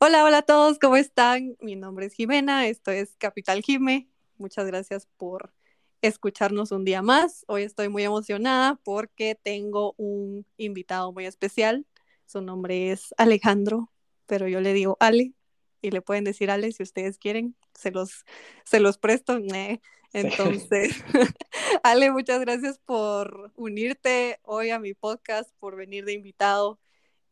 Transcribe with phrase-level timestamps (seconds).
[0.00, 1.56] Hola, hola a todos, ¿cómo están?
[1.60, 4.08] Mi nombre es Jimena, esto es Capital Jime.
[4.38, 5.52] Muchas gracias por
[6.02, 7.44] escucharnos un día más.
[7.46, 11.86] Hoy estoy muy emocionada porque tengo un invitado muy especial.
[12.26, 13.92] Su nombre es Alejandro,
[14.26, 15.34] pero yo le digo Ale
[15.80, 17.54] y le pueden decir Ale si ustedes quieren.
[17.74, 18.24] Se los,
[18.64, 19.38] se los presto.
[20.12, 21.04] Entonces,
[21.82, 26.78] Ale, muchas gracias por unirte hoy a mi podcast, por venir de invitado.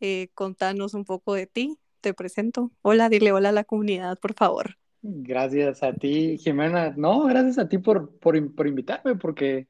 [0.00, 1.78] Eh, contanos un poco de ti.
[2.00, 2.70] Te presento.
[2.82, 4.76] Hola, dile hola a la comunidad, por favor.
[5.02, 6.94] Gracias a ti, Jimena.
[6.96, 9.68] No, gracias a ti por, por, invitarme, porque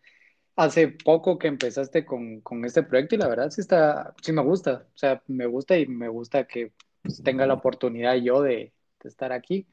[0.56, 4.42] hace poco que empezaste con, con, este proyecto y la verdad sí, está, sí me
[4.42, 4.86] gusta.
[4.94, 6.72] O sea, me gusta y me gusta que
[7.06, 9.66] pues, tenga la oportunidad yo de, de, estar aquí.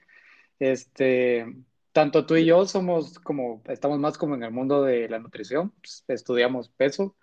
[0.59, 1.45] Este,
[1.91, 5.71] tanto tú y yo somos como, estamos más como en el mundo de la nutrición,
[5.81, 7.15] pues, estudiamos peso.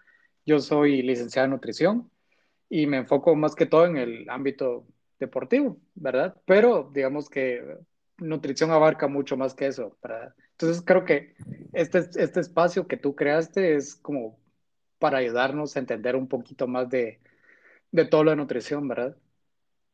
[0.47, 2.11] Yo soy licenciada en nutrición
[2.69, 4.87] y me enfoco más que todo en el ámbito
[5.19, 6.37] deportivo, ¿verdad?
[6.47, 7.63] Pero digamos que
[8.19, 9.97] nutrición abarca mucho más que eso.
[10.01, 10.35] Para...
[10.53, 11.35] Entonces creo que
[11.73, 14.39] este, este espacio que tú creaste es como
[14.99, 17.21] para ayudarnos a entender un poquito más de,
[17.91, 19.17] de todo lo de nutrición, ¿verdad?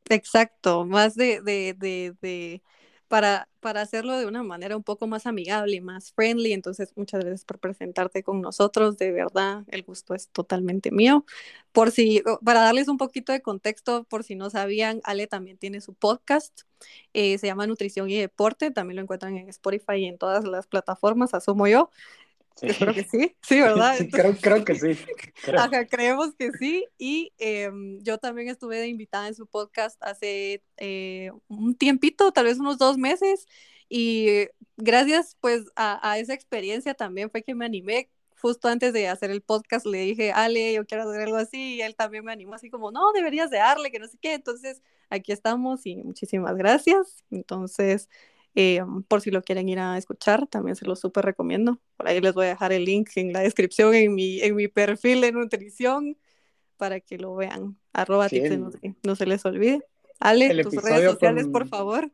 [0.09, 1.75] Exacto, más de, de,
[2.21, 2.63] de
[3.09, 6.53] para, para hacerlo de una manera un poco más amigable y más friendly.
[6.53, 8.97] Entonces, muchas gracias por presentarte con nosotros.
[8.99, 11.25] De verdad, el gusto es totalmente mío.
[11.73, 15.81] Por si, para darles un poquito de contexto, por si no sabían, Ale también tiene
[15.81, 16.63] su podcast.
[17.13, 18.71] Eh, se llama Nutrición y Deporte.
[18.71, 21.91] También lo encuentran en Spotify y en todas las plataformas, asumo yo.
[22.63, 23.97] Espero que sí, sí, ¿verdad?
[24.11, 24.99] creo, creo, que sí.
[25.57, 26.87] Ajá, creemos que sí.
[26.99, 32.47] Y em, yo también estuve de invitada en su podcast hace eh, un tiempito, tal
[32.47, 33.47] vez unos dos meses.
[33.89, 38.11] Y gracias pues a, a, esa experiencia también fue que me animé.
[38.41, 41.77] Justo antes de hacer el podcast le dije, Ale, yo quiero hacer algo así.
[41.77, 44.35] Y él también me animó así como, no, deberías de darle, que no sé qué.
[44.35, 47.25] Entonces, aquí estamos y muchísimas gracias.
[47.31, 48.09] Entonces,
[48.59, 51.79] eh, por si lo quieren ir a escuchar, también se lo súper recomiendo.
[51.99, 54.67] Por ahí les voy a dejar el link en la descripción, en mi, en mi
[54.67, 56.17] perfil de nutrición,
[56.79, 57.77] para que lo vean.
[57.93, 58.29] Arroba
[59.03, 59.83] no, se les olvide.
[60.21, 62.11] Ale, tus redes sociales, por favor.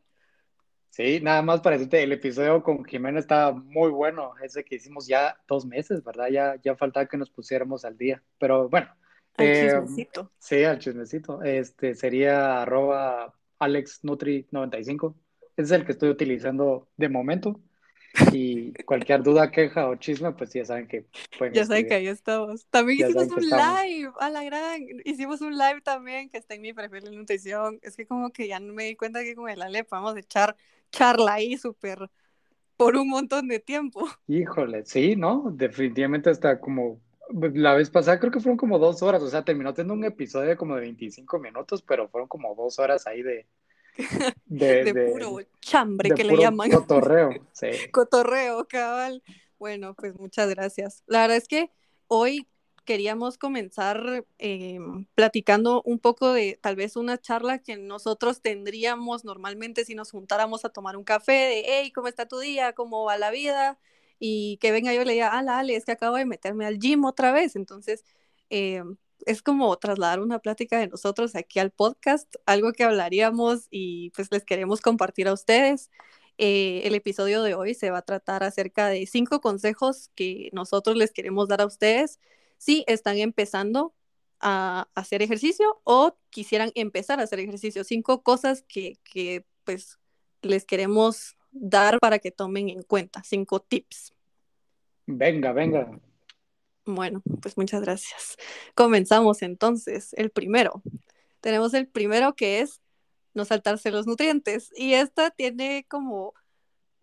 [0.89, 5.07] Sí, nada más para decirte, el episodio con Jimena está muy bueno, ese que hicimos
[5.07, 6.27] ya dos meses, ¿verdad?
[6.27, 8.89] Ya, ya faltaba que nos pusiéramos al día, pero bueno.
[9.37, 10.31] Al eh, chismecito.
[10.39, 11.41] Sí, al chismecito.
[11.41, 15.15] Este sería arroba AlexNutri95
[15.57, 17.59] es el que estoy utilizando de momento.
[18.31, 21.05] Y cualquier duda, queja o chisme, pues ya saben que
[21.37, 22.65] pueden Ya saben que ahí estamos.
[22.67, 24.85] También hicimos un live, a la gran.
[25.03, 27.79] Hicimos un live también que está en mi perfil de nutrición.
[27.81, 30.55] Es que como que ya no me di cuenta que con el Ale podemos echar
[30.91, 32.09] charla ahí súper
[32.77, 34.07] por un montón de tiempo.
[34.27, 35.51] Híjole, sí, ¿no?
[35.51, 36.99] Definitivamente hasta como
[37.53, 40.55] la vez pasada creo que fueron como dos horas, o sea, terminó teniendo un episodio
[40.55, 43.47] como de 25 minutos, pero fueron como dos horas ahí de,
[44.45, 46.71] de, puro chambre que le llaman.
[46.71, 47.67] Cotorreo, sí.
[47.91, 49.23] Cotorreo, cabal.
[49.59, 51.03] Bueno, pues muchas gracias.
[51.07, 51.71] La verdad es que
[52.07, 52.47] hoy
[52.85, 59.85] queríamos comenzar em, platicando un poco de tal vez una charla que nosotros tendríamos normalmente
[59.85, 62.73] si nos juntáramos a tomar un café de, hey, ¿cómo está tu día?
[62.73, 63.79] ¿Cómo va la vida?
[64.19, 66.79] Y que venga yo y le diga, ah, Ale, es que acabo de meterme al
[66.79, 67.55] gym otra vez.
[67.55, 68.03] Entonces,
[68.49, 68.83] eh,
[69.25, 74.29] es como trasladar una plática de nosotros aquí al podcast, algo que hablaríamos y pues
[74.31, 75.89] les queremos compartir a ustedes.
[76.37, 80.95] Eh, el episodio de hoy se va a tratar acerca de cinco consejos que nosotros
[80.95, 82.19] les queremos dar a ustedes
[82.57, 83.93] si están empezando
[84.39, 87.83] a hacer ejercicio o quisieran empezar a hacer ejercicio.
[87.83, 89.99] Cinco cosas que, que pues
[90.41, 94.13] les queremos dar para que tomen en cuenta, cinco tips.
[95.05, 95.99] Venga, venga.
[96.85, 98.37] Bueno, pues muchas gracias.
[98.75, 100.13] Comenzamos entonces.
[100.13, 100.81] El primero.
[101.41, 102.81] Tenemos el primero que es
[103.33, 104.69] no saltarse los nutrientes.
[104.75, 106.33] Y esta tiene como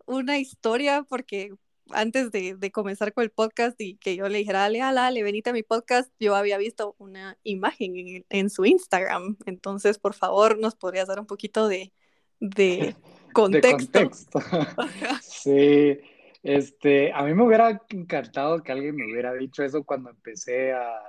[0.05, 1.53] una historia porque
[1.89, 5.53] antes de, comenzar con el podcast y que yo le dijera, Ale, ale, venite a
[5.53, 9.37] mi podcast, yo había visto una imagen en, su Instagram.
[9.45, 11.91] Entonces, por favor, nos podrías dar un poquito de,
[12.39, 12.95] de
[13.33, 13.99] contexto.
[13.99, 14.39] De contexto.
[15.21, 15.99] sí.
[16.43, 20.99] Este, a mí me hubiera encantado que alguien me hubiera dicho eso cuando empecé a,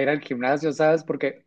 [0.00, 1.04] ir al gimnasio, ¿sabes?
[1.04, 1.44] Porque,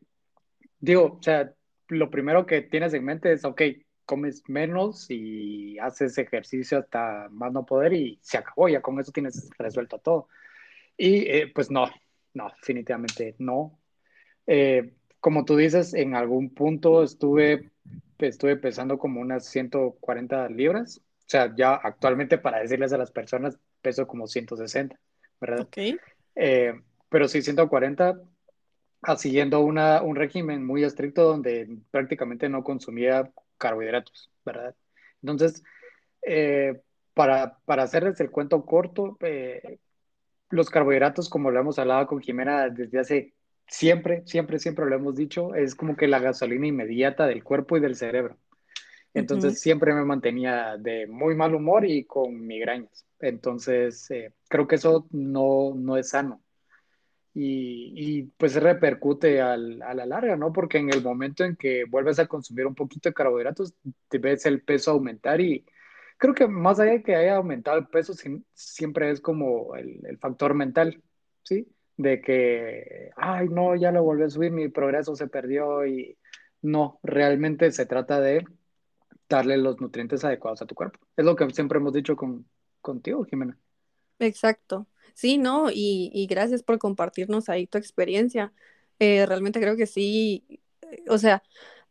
[0.79, 1.53] digo, o sea,
[1.87, 3.61] lo primero que tienes en mente es, ok,
[4.05, 9.11] comes menos y haces ejercicio hasta más no poder y se acabó, ya con eso
[9.11, 10.27] tienes resuelto todo.
[10.97, 11.87] Y eh, pues no,
[12.33, 13.79] no, definitivamente no.
[14.47, 17.71] Eh, como tú dices, en algún punto estuve,
[18.19, 23.59] estuve pesando como unas 140 libras o sea, ya actualmente para decirles a las personas
[23.83, 24.99] peso como 160,
[25.39, 25.61] ¿verdad?
[25.61, 25.77] Ok.
[26.33, 26.73] Eh,
[27.07, 28.19] pero sí, 140,
[29.03, 33.29] ah, siguiendo una, un régimen muy estricto donde prácticamente no consumía
[33.59, 34.73] carbohidratos, ¿verdad?
[35.21, 35.61] Entonces,
[36.23, 36.81] eh,
[37.13, 39.77] para, para hacerles el cuento corto, eh,
[40.49, 43.33] los carbohidratos, como lo hemos hablado con Jimena desde hace
[43.67, 47.81] siempre, siempre, siempre lo hemos dicho, es como que la gasolina inmediata del cuerpo y
[47.81, 48.35] del cerebro.
[49.13, 53.05] Entonces siempre me mantenía de muy mal humor y con migrañas.
[53.19, 56.41] Entonces eh, creo que eso no, no es sano.
[57.33, 60.51] Y, y pues repercute al, a la larga, ¿no?
[60.51, 63.73] Porque en el momento en que vuelves a consumir un poquito de carbohidratos,
[64.07, 65.65] te ves el peso aumentar y
[66.17, 68.13] creo que más allá de que haya aumentado el peso,
[68.53, 71.01] siempre es como el, el factor mental,
[71.43, 71.67] ¿sí?
[71.97, 76.17] De que, ay, no, ya lo volví a subir, mi progreso se perdió y
[76.61, 78.45] no, realmente se trata de
[79.29, 80.99] darle los nutrientes adecuados a tu cuerpo.
[81.15, 82.49] Es lo que siempre hemos dicho con,
[82.81, 83.57] contigo, Jimena.
[84.19, 84.87] Exacto.
[85.13, 85.69] Sí, ¿no?
[85.71, 88.53] Y, y gracias por compartirnos ahí tu experiencia.
[88.99, 90.45] Eh, realmente creo que sí.
[90.81, 91.43] eh, O sea,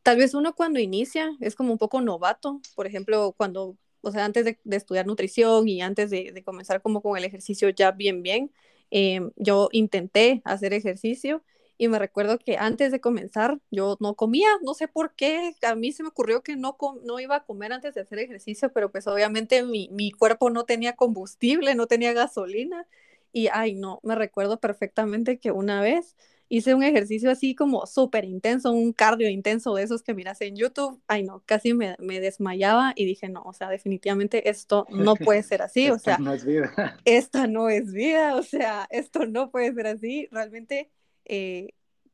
[0.02, 2.60] tal vez uno cuando inicia es como un poco novato.
[2.74, 7.02] Por ejemplo, cuando, o sea, antes de, estudiar nutrición y antes de, de comenzar como
[7.02, 8.52] con el ejercicio ya bien, bien,
[8.90, 11.44] eh, yo intenté hacer ejercicio
[11.78, 15.76] y me recuerdo que antes de comenzar yo no comía, no sé por qué, a
[15.76, 18.90] mí se me ocurrió que no, no iba a comer antes de hacer ejercicio, pero
[18.90, 22.86] pues obviamente mi, mi cuerpo no tenía combustible, no tenía gasolina
[23.32, 26.16] y ay no, me recuerdo perfectamente que una vez
[26.48, 30.56] hice un ejercicio así como súper intenso, un cardio intenso de esos que miras en
[30.56, 35.14] YouTube, ay no, casi me, me desmayaba y dije no, o sea, definitivamente esto no
[35.16, 36.98] puede ser así, o sea, no es vida.
[37.04, 40.26] esta no es vida, o sea, esto no puede ser así.
[40.32, 40.90] Realmente
[41.28, 41.70] eh,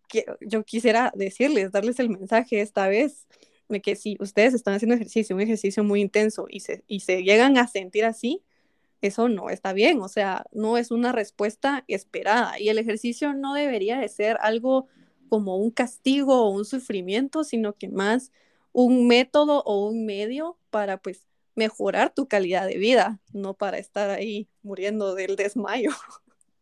[0.09, 3.27] que, yo quisiera decirles, darles el mensaje esta vez
[3.69, 7.23] de que si ustedes están haciendo ejercicio, un ejercicio muy intenso y se, y se
[7.23, 8.43] llegan a sentir así,
[9.01, 13.55] eso no está bien, o sea, no es una respuesta esperada y el ejercicio no
[13.55, 14.89] debería de ser algo
[15.29, 18.33] como un castigo o un sufrimiento, sino que más
[18.73, 24.11] un método o un medio para pues mejorar tu calidad de vida, no para estar
[24.11, 25.91] ahí muriendo del desmayo.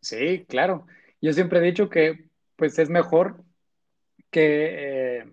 [0.01, 0.85] Sí, claro.
[1.21, 2.29] Yo siempre he dicho que
[2.63, 3.43] pues es mejor
[4.31, 5.25] que, eh,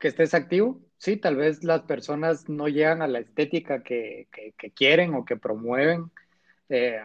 [0.00, 0.80] que estés activo.
[0.96, 4.28] Sí, tal vez las personas no llegan a la estética que,
[4.74, 6.10] quieren o que promueven,
[6.70, 7.02] eh,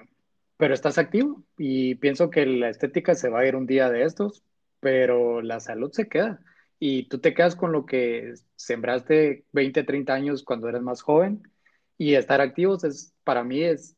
[0.55, 4.03] pero estás activo y pienso que la estética se va a ir un día de
[4.05, 4.45] estos,
[4.79, 6.39] pero la salud se queda
[6.79, 11.51] y tú te quedas con lo que sembraste 20, 30 años cuando eras más joven
[11.97, 13.97] y estar activos es, para mí es,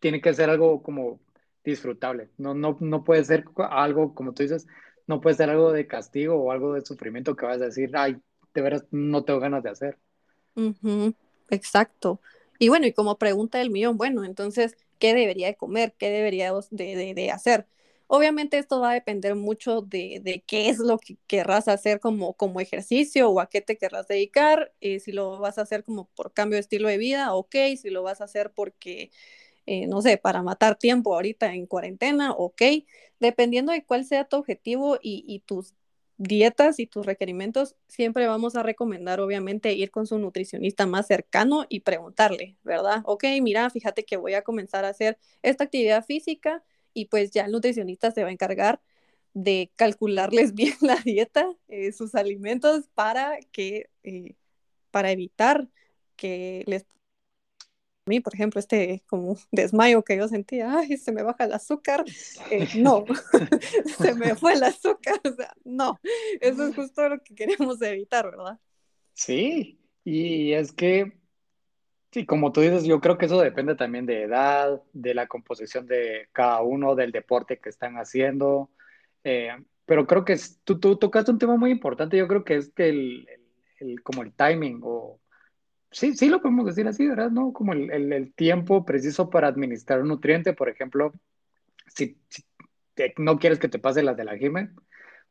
[0.00, 1.20] tiene que ser algo como
[1.64, 4.66] disfrutable, no, no, no puede ser algo, como tú dices,
[5.06, 8.20] no puede ser algo de castigo o algo de sufrimiento que vas a decir, ay,
[8.54, 9.98] de veras no tengo ganas de hacer.
[11.50, 12.20] Exacto.
[12.58, 15.94] Y bueno, y como pregunta del millón, bueno, entonces, ¿qué debería de comer?
[15.98, 17.66] ¿Qué debería de, de- de hacer?
[18.06, 22.34] Obviamente esto va a depender mucho de, de qué es lo que querrás hacer como,
[22.34, 24.72] como ejercicio o a qué te querrás dedicar.
[24.80, 27.54] eh, si lo vas a hacer como por cambio de estilo de vida, ok.
[27.80, 29.10] Si lo vas a hacer porque,
[29.66, 32.62] eh, no sé, para matar tiempo ahorita en cuarentena, ok.
[33.20, 35.74] Dependiendo de cuál sea tu objetivo y, tus
[36.18, 41.66] dietas y tus requerimientos, siempre vamos a recomendar, obviamente, ir con su nutricionista más cercano
[41.68, 43.02] y preguntarle, ¿verdad?
[43.04, 46.62] Ok, mira, fíjate que voy a comenzar a hacer esta actividad física
[46.94, 48.80] y pues ya el nutricionista se va a encargar
[49.34, 54.34] de calcularles bien la dieta, eh, sus alimentos para que, eh,
[54.90, 55.68] para evitar
[56.16, 56.86] que les
[58.06, 62.04] mí, por ejemplo, este como desmayo que yo sentía, ay, se me baja el azúcar,
[62.50, 63.04] eh, no,
[63.98, 66.00] se me fue el azúcar, o sea, no,
[66.40, 68.58] eso es justo lo que queremos evitar, ¿verdad?
[69.14, 71.12] Sí, y es que,
[72.12, 75.86] sí, como tú dices, yo creo que eso depende también de edad, de la composición
[75.86, 78.70] de cada uno, del deporte que están haciendo,
[79.24, 79.50] eh,
[79.86, 82.88] pero creo que tú, tú tocaste un tema muy importante, yo creo que es que
[82.88, 83.42] el, el-
[83.90, 85.20] el- como el timing, o
[85.92, 87.30] sí, sí lo podemos decir así, ¿verdad?
[87.30, 87.52] ¿No?
[87.52, 91.12] Como el, el- el tiempo preciso para administrar un nutriente, por ejemplo,
[91.88, 92.44] si, si
[92.94, 94.70] te- no quieres que te pase las de la Jime,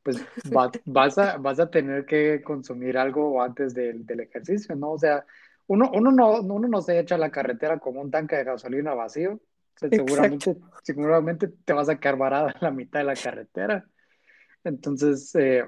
[0.04, 4.92] pues va- vas a, vas a tener que consumir algo antes del, del ejercicio, ¿no?
[4.94, 5.26] O sea,
[5.68, 8.94] uno, uno, no, uno no se echa a la carretera como un tanque de gasolina
[8.94, 9.34] vacío.
[9.34, 13.16] O sea, Exacto, seguramente, seguramente te vas a quedar varada en la mitad de la
[13.16, 13.88] carretera.
[14.64, 15.66] Entonces, eh,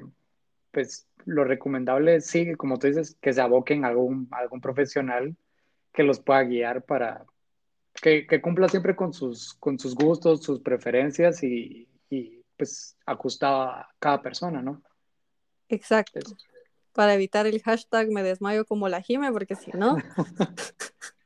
[0.74, 4.60] pues lo recomendable es, sí, como tú dices, que se aboquen a algún, a algún
[4.60, 5.38] profesional
[5.94, 7.25] que los pueda guiar para
[7.94, 13.62] que, que cumpla siempre con sus, con sus gustos, sus preferencias y, y pues ajustado
[13.62, 14.82] a cada persona, ¿no?
[15.70, 16.20] exacto,
[16.92, 19.98] para evitar el hashtag me desmayo como la Jime, porque si no,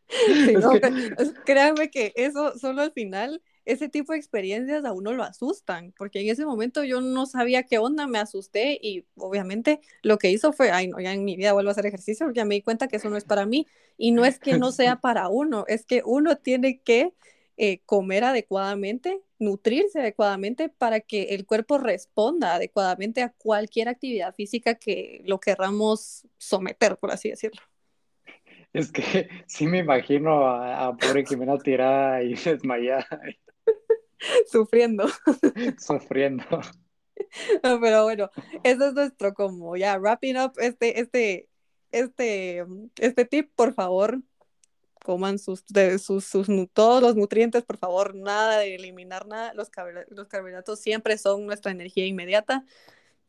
[0.26, 0.72] Sí, no,
[1.46, 6.22] créanme que eso solo al final ese tipo de experiencias a uno lo asustan, porque
[6.22, 10.54] en ese momento yo no sabía qué onda, me asusté y obviamente lo que hizo
[10.54, 12.62] fue, ay, no, ya en mi vida vuelvo a hacer ejercicio, porque ya me di
[12.62, 13.68] cuenta que eso no es para mí.
[13.98, 17.14] Y no es que no sea para uno, es que uno tiene que
[17.58, 24.76] eh, comer adecuadamente, nutrirse adecuadamente para que el cuerpo responda adecuadamente a cualquier actividad física
[24.76, 27.62] que lo querramos someter, por así decirlo.
[28.74, 33.08] Es que sí me imagino a, a pobre Jimena tirada y desmayada.
[34.52, 35.08] Sufriendo.
[35.78, 36.62] Sufriendo.
[37.62, 38.30] pero bueno,
[38.64, 41.50] eso es nuestro como ya wrapping up este, este,
[41.92, 42.66] este,
[42.98, 44.22] este tip, por favor,
[45.04, 49.70] coman sus, de, sus, sus, todos los nutrientes, por favor, nada de eliminar nada, los,
[50.10, 52.66] los carbohidratos siempre son nuestra energía inmediata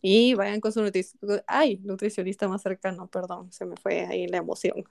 [0.02, 4.38] y vayan con su nutricionista, ay, nutricionista más cercano, perdón, se me fue ahí la
[4.38, 4.84] emoción.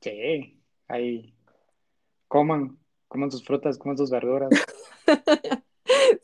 [0.00, 1.34] Sí, ahí
[2.28, 2.78] coman,
[3.08, 4.50] coman sus frutas, coman sus verduras.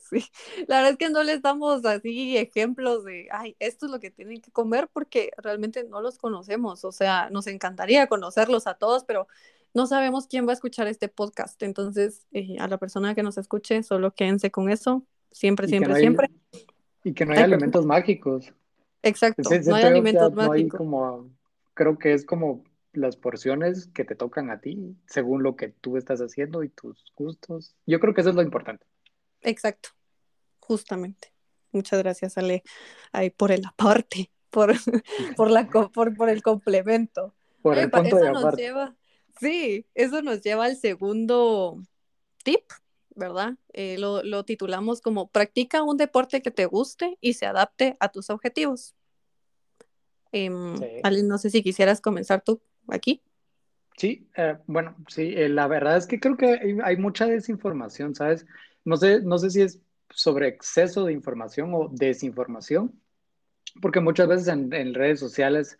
[0.09, 0.25] sí,
[0.67, 4.11] la verdad es que no les damos así ejemplos de, ay, esto es lo que
[4.11, 6.83] tienen que comer porque realmente no los conocemos.
[6.85, 9.27] O sea, nos encantaría conocerlos a todos, pero
[9.73, 11.61] no sabemos quién va a escuchar este podcast.
[11.63, 16.29] Entonces, eh, a la persona que nos escuche, solo quédense con eso, siempre, siempre, siempre.
[17.03, 18.53] Y que no hay alimentos mágicos.
[19.01, 20.77] Exacto, no hay alimentos mágicos.
[20.77, 21.29] como,
[21.73, 22.63] creo que es como
[22.93, 27.11] las porciones que te tocan a ti, según lo que tú estás haciendo y tus
[27.15, 27.75] gustos.
[27.85, 28.85] Yo creo que eso es lo importante.
[29.41, 29.89] Exacto,
[30.59, 31.33] justamente.
[31.71, 32.63] Muchas gracias, Ale,
[33.11, 34.73] ahí por el aporte, por,
[35.37, 37.33] por, la, por, por el complemento.
[37.61, 38.95] Por el punto eso nos lleva,
[39.39, 41.81] Sí, eso nos lleva al segundo
[42.43, 42.61] tip,
[43.15, 43.55] ¿verdad?
[43.73, 48.09] Eh, lo, lo, titulamos como practica un deporte que te guste y se adapte a
[48.09, 48.95] tus objetivos.
[50.31, 53.21] Em, Ale, no sé si quisieras comenzar tú aquí.
[53.97, 58.45] Sí, eh, bueno, sí, eh, la verdad es que creo que hay, mucha desinformación, ¿sabes?
[58.83, 62.99] No sé, no sé si es sobre exceso de información o desinformación,
[63.81, 65.77] porque muchas veces en, redes sociales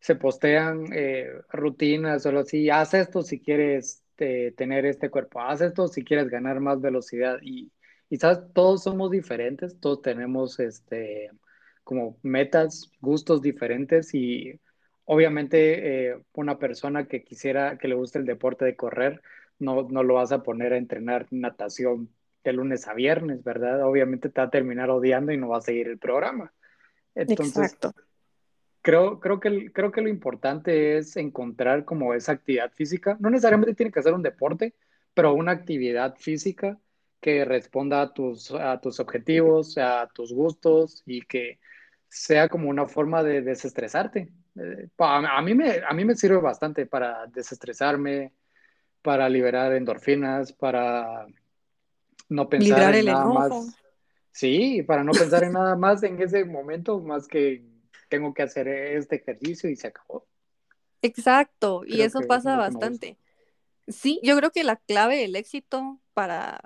[0.00, 5.88] se postean eh, rutinas o así, haz esto si quieres tener este cuerpo, haz esto
[5.88, 7.70] si quieres ganar más velocidad y,
[8.08, 8.40] y, ¿sabes?
[8.54, 11.30] Todos somos diferentes, todos tenemos este,
[11.84, 14.58] como metas, gustos diferentes y
[15.06, 19.22] Obviamente, eh, una persona que quisiera, que le guste el deporte de correr,
[19.58, 22.10] no, no lo vas a poner a entrenar natación
[22.44, 23.82] de lunes a viernes, ¿verdad?
[23.84, 26.52] Obviamente te va a terminar odiando y no va a seguir el programa.
[27.14, 27.94] Entonces, Exacto.
[28.82, 33.16] Creo, creo, que, creo que lo importante es encontrar como esa actividad física.
[33.18, 34.74] No necesariamente tiene que ser un deporte,
[35.12, 36.78] pero una actividad física
[37.20, 41.58] que responda a tus, a tus objetivos, a tus gustos y que
[42.08, 44.28] sea como una forma de desestresarte.
[44.58, 48.32] Eh, a, mí me, a mí me sirve bastante para desestresarme,
[49.02, 51.26] para liberar endorfinas, para
[52.28, 53.76] no pensar en nada más.
[54.32, 57.64] Sí, para no pensar en nada más en ese momento, más que
[58.08, 60.26] tengo que hacer este ejercicio y se acabó.
[61.02, 63.16] Exacto, y eso pasa bastante.
[63.88, 66.60] Sí, yo creo que la clave del éxito para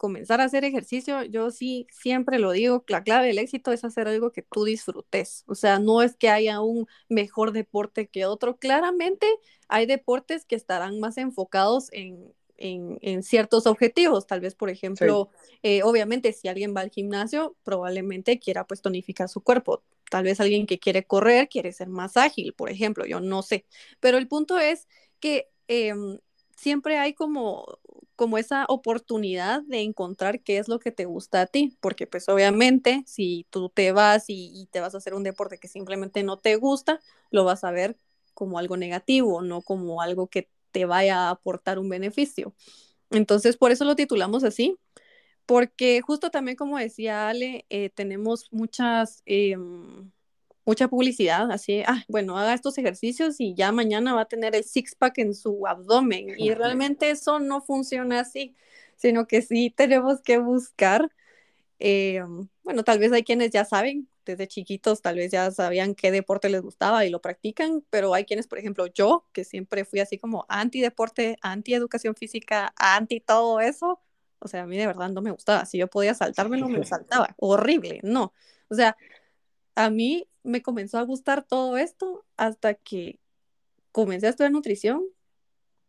[0.00, 4.08] comenzar a hacer ejercicio, yo sí siempre lo digo, la clave del éxito es hacer
[4.08, 5.44] algo que tú disfrutes.
[5.46, 8.56] O sea, no es que haya un mejor deporte que otro.
[8.56, 9.26] Claramente
[9.68, 14.26] hay deportes que estarán más enfocados en, en, ciertos objetivos.
[14.26, 15.28] Tal vez, por ejemplo,
[15.62, 19.82] eh, obviamente si alguien va al gimnasio, probablemente quiera pues tonificar su cuerpo.
[20.10, 23.66] Tal vez alguien que quiere correr quiere ser más ágil, por ejemplo, yo no sé.
[24.00, 24.88] Pero el punto es
[25.20, 26.18] que em,
[26.56, 27.78] siempre hay como,
[28.20, 32.28] como esa oportunidad de encontrar qué es lo que te gusta a ti, porque pues
[32.28, 36.38] obviamente si tú te vas y, te vas a hacer un deporte que simplemente no
[36.38, 37.00] te gusta,
[37.30, 37.96] lo vas a ver
[38.34, 42.54] como algo negativo, no como algo que te vaya a aportar un beneficio.
[43.08, 44.76] Entonces, por eso lo titulamos así,
[45.46, 49.22] porque justo también como decía Ale, eh, tenemos muchas...
[49.24, 50.10] Em,
[50.64, 54.64] mucha publicidad, así, ah, bueno, haga estos ejercicios y ya mañana va a tener el
[54.64, 56.28] six-pack en su abdomen.
[56.38, 58.54] Y realmente eso no funciona así,
[58.96, 61.10] sino que sí tenemos que buscar,
[61.78, 62.22] eh,
[62.62, 66.48] bueno, tal vez hay quienes ya saben, desde chiquitos tal vez ya sabían qué deporte
[66.50, 70.18] les gustaba y lo practican, pero hay quienes, por ejemplo, yo, que siempre fui así
[70.18, 74.00] como anti-deporte, anti-educación física, anti todo eso,
[74.40, 75.66] o sea, a mí de verdad no me gustaba.
[75.66, 77.34] Si yo podía saltármelo, me saltaba.
[77.38, 78.32] Horrible, no.
[78.68, 78.96] O sea,
[79.74, 83.18] a mí me comenzó a gustar todo esto hasta que
[83.92, 85.04] comencé a estudiar nutrición,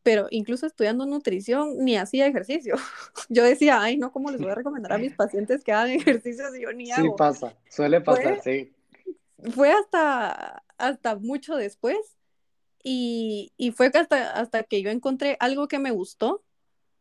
[0.04, 2.76] pero incluso estudiando nutrición ni hacía ejercicio.
[3.30, 6.46] Yo decía, ay, no, ¿cómo les voy a recomendar a mis pacientes que hagan ejercicio
[6.52, 7.04] si yo ni hago?
[7.04, 8.74] Sí pasa, suele pasar, sí.
[9.54, 11.98] Fue hasta, hasta mucho después
[12.84, 16.44] Y, y fue hasta, hasta que yo encontré algo que me gustó,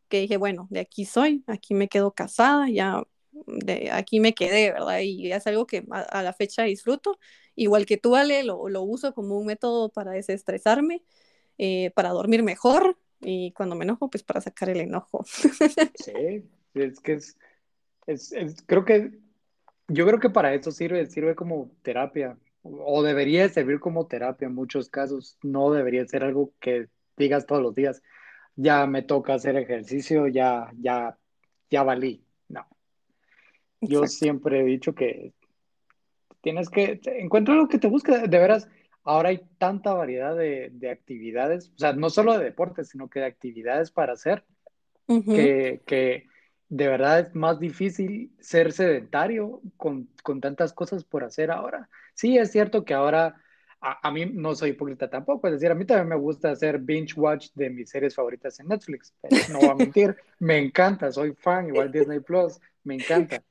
[0.09, 4.71] que dije, bueno, de aquí soy, aquí me quedo casada, ya de aquí me quedé,
[4.71, 4.99] ¿verdad?
[4.99, 7.17] Y es algo que a, la fecha disfruto.
[7.55, 11.03] Igual que tú, Ale, lo, lo uso como un método para desestresarme,
[11.57, 15.25] eh, para dormir mejor y cuando me enojo, pues para sacar el enojo.
[15.95, 16.43] Sí,
[16.73, 17.37] es que es,
[18.07, 19.11] es, es, creo que,
[19.87, 24.55] yo creo que para eso sirve, sirve como terapia, o debería servir como terapia en
[24.55, 28.01] muchos casos, no debería ser algo que digas todos los días,
[28.55, 31.17] ya me toca hacer ejercicio, ya, ya,
[31.69, 32.65] ya valí, no.
[33.81, 35.33] Yo siempre he dicho que
[36.41, 38.67] tienes que encontrar lo que te busca, de veras,
[39.03, 43.19] ahora hay tanta variedad de, de, actividades, o sea, no solo de deportes, sino que
[43.19, 44.43] de actividades para hacer,
[45.07, 46.27] que, que,
[46.69, 51.89] de verdad es más difícil ser sedentario con, con, tantas cosas por hacer ahora.
[52.13, 53.35] Sí, es cierto que ahora
[53.81, 56.79] a, a, mí no soy hipócrita tampoco, es decir, a mí también me gusta hacer
[56.79, 59.13] binge watch de mis series favoritas en Netflix,
[59.51, 63.43] no voy a mentir, me encanta, soy fan, igual Disney Plus, me encanta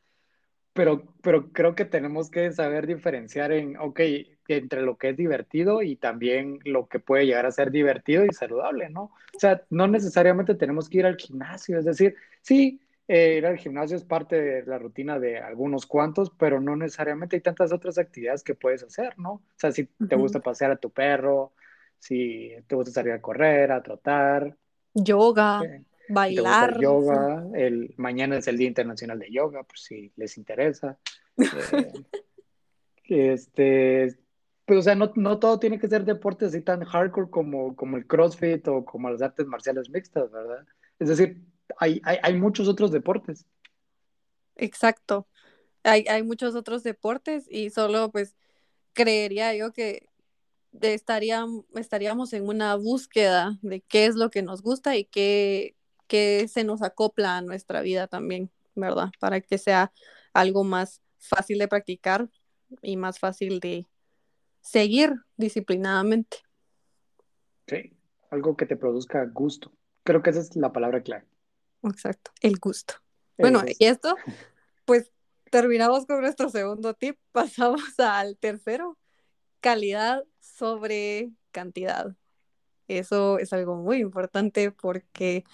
[0.81, 4.01] pero, pero creo que tenemos que saber diferenciar en, ok,
[4.49, 8.33] entre lo que es divertido y también lo que puede llegar a ser divertido y
[8.33, 9.13] saludable, ¿no?
[9.37, 13.59] O sea, no necesariamente tenemos que ir al gimnasio, es decir, sí, eh, ir al
[13.59, 17.99] gimnasio es parte de la rutina de algunos cuantos, pero no necesariamente hay tantas otras
[17.99, 19.33] actividades que puedes hacer, ¿no?
[19.33, 21.53] O sea, si te gusta pasear a tu perro,
[21.99, 24.57] si te gusta salir a correr, a trotar.
[24.95, 25.61] Yoga.
[25.63, 26.81] Eh, bailar.
[26.81, 30.99] yoga, el, mañana es el Día Internacional de Yoga, por si les interesa.
[33.13, 34.17] Eh, este,
[34.67, 37.97] pues, o sea, no, no, todo tiene que ser deporte así tan hardcore como, como
[37.97, 40.65] el CrossFit o como las artes marciales mixtas, ¿verdad?
[41.01, 41.43] Es decir,
[41.77, 43.47] hay, hay, hay muchos otros deportes.
[44.55, 45.27] Exacto.
[45.83, 48.37] Hay, hay muchos otros deportes y solo pues
[48.93, 50.07] creería yo que
[50.81, 55.75] estaríamos, estaríamos en una búsqueda de qué es lo que nos gusta y qué,
[56.11, 59.11] que se nos acopla a nuestra vida también, ¿verdad?
[59.21, 59.93] Para que sea
[60.35, 62.29] algo más fácil de practicar
[62.83, 63.87] y más fácil de
[64.61, 66.39] seguir disciplinadamente.
[67.69, 67.97] Sí,
[68.29, 69.73] algo que te produzca gusto.
[70.03, 71.27] Creo que esa es la palabra clave.
[71.85, 72.95] Exacto, el gusto.
[73.39, 74.17] Bueno, y esto,
[74.87, 75.13] pues
[75.49, 78.99] terminamos con nuestro segundo tip, pasamos al tercero,
[79.61, 82.17] calidad sobre cantidad.
[82.89, 85.45] Eso es algo muy importante porque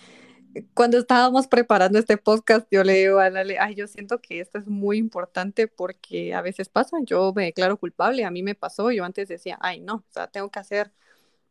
[0.74, 4.58] cuando estábamos preparando este podcast, yo le digo a Lale, ay, yo siento que esto
[4.58, 8.90] es muy importante porque a veces pasa, yo me declaro culpable, a mí me pasó,
[8.90, 10.92] yo antes decía, ay, no, o sea, tengo que hacer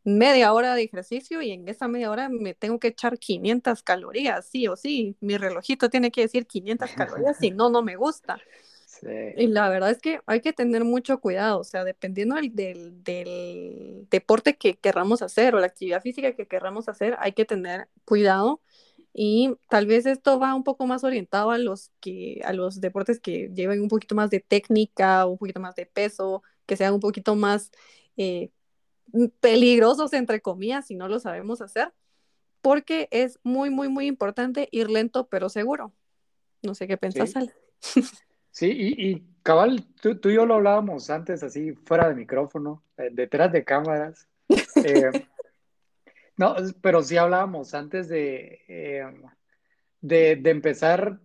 [0.03, 4.45] media hora de ejercicio y en esa media hora me tengo que echar 500 calorías,
[4.45, 8.39] sí o sí, mi relojito tiene que decir 500 calorías, si no, no me gusta.
[9.37, 13.03] Y la verdad es que hay que tener mucho cuidado, o sea, dependiendo del, del,
[13.03, 17.89] del deporte que querramos hacer o la actividad física que querramos hacer, hay que tener
[18.05, 18.61] cuidado
[19.17, 23.21] y tal vez esto va un poco más orientado a los, que, a los deportes
[23.21, 26.99] que lleven un poquito más de técnica, un poquito más de peso, que sean un
[26.99, 27.71] poquito más
[28.17, 28.49] eh,
[29.39, 31.93] peligrosos, entre comillas, si no lo sabemos hacer,
[32.62, 35.93] porque es muy, muy, muy importante ir lento pero seguro.
[36.62, 37.34] No sé qué pensás,
[37.80, 38.01] sí.
[38.51, 43.10] Sí, y, cabal, tú, tú, y yo lo hablábamos antes, así fuera de micrófono, eh,
[43.12, 44.28] detrás de cámaras.
[44.86, 45.10] Eh,
[46.37, 49.05] no, pero sí hablábamos antes de, eh,
[50.01, 51.19] de, empezar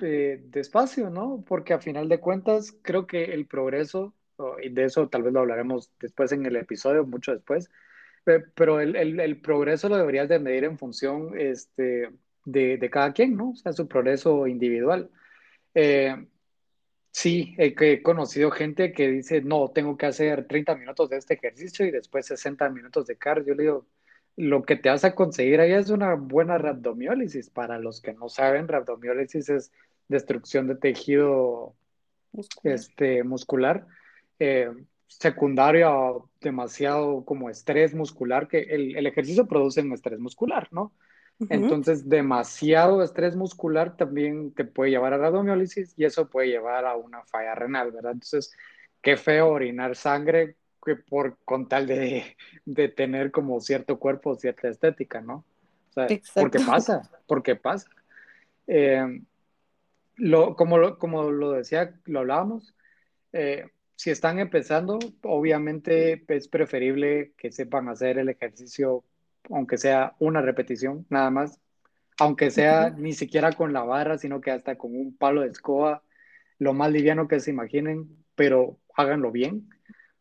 [0.00, 1.44] eh, despacio, ¿no?
[1.46, 4.14] Porque a final de cuentas creo que el progreso,
[4.62, 7.70] y de eso tal vez lo hablaremos después en el episodio, mucho después,
[8.54, 12.10] pero el, el, el progreso lo deberías de medir en función este,
[12.44, 13.50] de, de, cada quien, ¿no?
[13.50, 15.10] O sea, su progreso individual.
[15.74, 16.26] Eh,
[17.12, 21.86] sí, he conocido gente que dice, no, tengo que hacer 30 minutos de este ejercicio
[21.86, 23.48] y después 60 minutos de cardio.
[23.48, 23.86] Yo le digo,
[24.38, 27.50] lo que te vas a conseguir ahí es una buena rhabdomiólisis.
[27.50, 29.72] Para los que no saben, rhabdomiólisis es
[30.06, 31.74] destrucción de tejido
[32.30, 33.86] muscular, este, muscular
[34.38, 34.70] eh,
[35.08, 40.92] secundario a demasiado como estrés muscular, que el, el ejercicio produce un estrés muscular, ¿no?
[41.40, 41.48] Uh -huh.
[41.50, 46.94] Entonces, demasiado estrés muscular también te puede llevar a rhabdomiólisis y eso puede llevar a
[46.94, 48.12] una falla renal, ¿verdad?
[48.12, 48.56] Entonces,
[49.02, 50.54] qué feo orinar sangre
[50.88, 55.44] que por con tal de, de, tener como cierto cuerpo, cierta estética, ¿no?
[55.90, 56.40] O sea, Exacto.
[56.40, 57.88] porque pasa, porque pasa.
[58.66, 59.20] Eh,
[60.16, 62.74] lo, como, lo, como lo decía, lo hablábamos,
[63.32, 69.04] eh, si están empezando, obviamente es preferible que sepan hacer el ejercicio,
[69.50, 71.60] aunque sea una repetición, nada más,
[72.18, 72.98] aunque sea uh -huh.
[72.98, 76.02] ni siquiera con la barra, sino que hasta con un palo de escoba,
[76.58, 79.68] lo más liviano que se imaginen, pero háganlo bien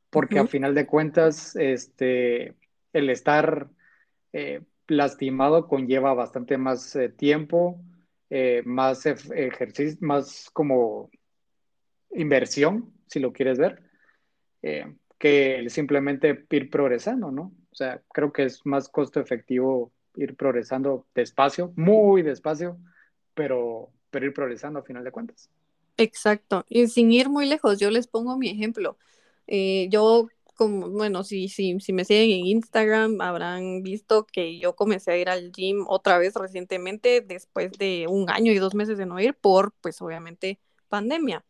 [0.09, 0.45] porque uh -huh.
[0.45, 2.55] a final de cuentas, este,
[2.93, 3.69] el estar
[4.33, 7.81] eh, lastimado conlleva bastante más eh, tiempo,
[8.29, 11.09] eh, más ejercicio, más como
[12.11, 13.83] inversión, si lo quieres ver,
[15.17, 17.53] que simplemente ir progresando, ¿no?
[17.71, 22.77] O sea, creo que es más costo efectivo ir progresando despacio, muy despacio,
[23.33, 25.49] pero, pero ir progresando a final de cuentas.
[25.97, 28.97] Exacto, y sin ir muy lejos, yo les pongo mi ejemplo.
[29.89, 35.11] Yo como, bueno, si, si, si me siguen en Instagram, habrán visto que yo comencé
[35.11, 39.05] a ir al gym otra vez recientemente, después de un año y dos meses de
[39.05, 41.45] no ir, por, pues, obviamente, pandemia.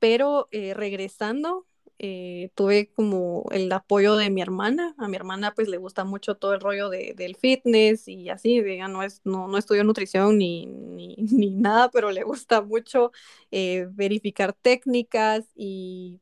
[0.00, 1.66] Pero eh, regresando,
[1.98, 4.94] eh, tuve como el apoyo de mi hermana.
[4.98, 8.58] A mi hermana, pues, le gusta mucho todo el rollo de, del fitness y así,
[8.58, 13.12] ella no, es, no, no estudió nutrición ni, ni, ni nada, pero le gusta mucho
[13.52, 16.18] eh, verificar técnicas y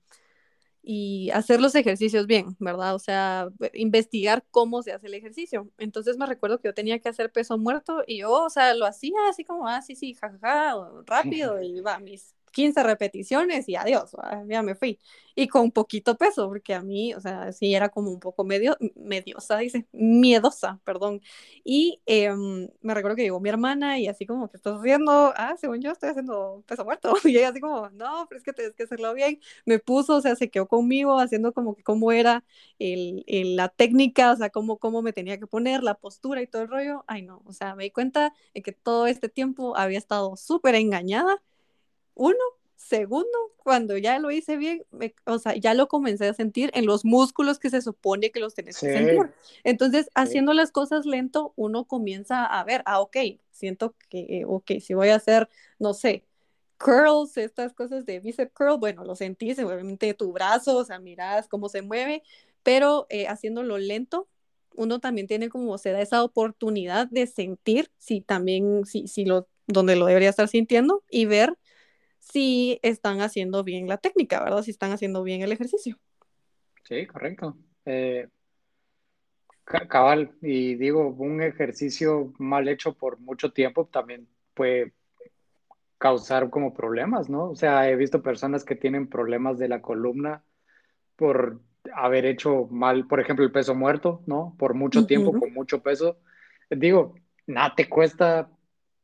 [0.90, 2.94] y hacer los ejercicios bien, ¿verdad?
[2.94, 5.70] O sea, investigar cómo se hace el ejercicio.
[5.76, 8.86] Entonces me recuerdo que yo tenía que hacer peso muerto y yo, o sea, lo
[8.86, 14.10] hacía así como, ah, sí, sí, jajaja, rápido y va, mis 15 repeticiones y adiós,
[14.48, 14.98] ya me fui.
[15.36, 18.76] Y con poquito peso, porque a mí, o sea, sí era como un poco medio,
[18.96, 21.20] mediosa, dice, miedosa, perdón.
[21.62, 25.32] Y em, me recuerdo que llegó mi hermana y así como, ¿qué estás haciendo?
[25.36, 27.14] Ah, según yo estoy haciendo peso muerto.
[27.24, 29.38] Y ella así como, no, pero es que tienes que hacerlo bien.
[29.64, 32.44] Me puso, o sea, se quedó conmigo haciendo como que cómo era
[32.80, 36.48] el, el, la técnica, o sea, cómo, cómo me tenía que poner, la postura y
[36.48, 37.04] todo el rollo.
[37.06, 40.74] Ay, no, o sea, me di cuenta de que todo este tiempo había estado súper
[40.74, 41.40] engañada
[42.18, 42.36] uno,
[42.76, 44.84] segundo, cuando ya lo hice bien,
[45.24, 48.54] o sea, ya lo comencé a sentir en los músculos que se supone que los
[48.54, 49.32] tenés que sentir.
[49.64, 53.16] Entonces, haciendo las cosas lento, uno comienza a ver, ah, ok,
[53.52, 56.24] siento que, ok, si voy a hacer, no sé,
[56.78, 61.48] curls, estas cosas de bicep curl, bueno, lo sentís, obviamente tu brazo, o sea, mirás
[61.48, 62.22] cómo se mueve,
[62.64, 64.28] pero eh, haciéndolo lento,
[64.74, 69.46] uno también tiene como, se da esa oportunidad de sentir si también, si, si lo,
[69.66, 71.56] donde lo debería estar sintiendo y ver
[72.32, 74.62] si están haciendo bien la técnica, ¿verdad?
[74.62, 75.98] Si están haciendo bien el ejercicio.
[76.84, 77.56] Sí, correcto.
[77.84, 78.28] Eh,
[79.88, 84.92] cabal, y digo, un ejercicio mal hecho por mucho tiempo también puede
[85.98, 87.50] causar como problemas, ¿no?
[87.50, 90.42] O sea, he visto personas que tienen problemas de la columna
[91.16, 91.60] por
[91.94, 94.54] haber hecho mal, por ejemplo, el peso muerto, ¿no?
[94.58, 96.18] Por mucho tiempo, con mucho peso.
[96.70, 97.14] Digo,
[97.46, 98.48] nada te cuesta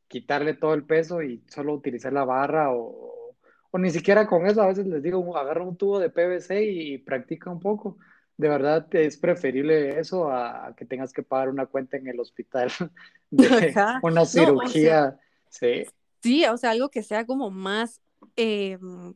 [0.08, 3.36] quitarle todo el peso y solo utilizar la barra o,
[3.70, 6.98] o ni siquiera con eso, a veces les digo, agarra un tubo de PVC y
[6.98, 7.98] practica un poco.
[8.36, 12.70] De verdad es preferible eso a, que tengas que pagar una cuenta en el hospital
[13.30, 15.18] de una cirugía.
[15.48, 15.84] sí.
[16.22, 18.00] Sí, o sea, algo que sea como más,
[18.36, 19.12] em,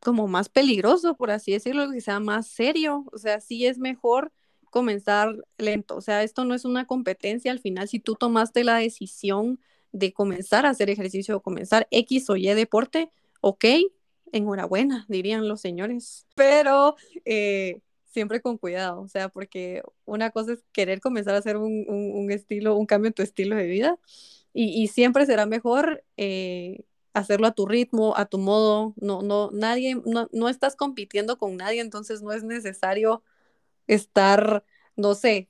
[0.00, 3.04] como más peligroso, por así decirlo, que sea más serio.
[3.12, 4.32] O sea, sí es mejor
[4.70, 5.94] comenzar lento.
[5.94, 7.52] O sea, esto no es una competencia.
[7.52, 9.60] Al final, si tú tomaste la decisión
[9.92, 13.64] de comenzar a hacer ejercicio o comenzar X o Y deporte, ok,
[14.32, 20.64] enhorabuena, dirían los señores, pero eh, siempre con cuidado, o sea, porque una cosa es
[20.72, 23.98] querer comenzar a hacer un, estilo, un cambio en tu estilo de vida
[24.54, 29.96] y, siempre será mejor eh, hacerlo a tu ritmo, a tu modo, no, no, nadie,
[30.04, 33.22] no, no estás compitiendo con nadie, entonces no es necesario
[33.86, 34.64] estar,
[34.96, 35.48] no sé,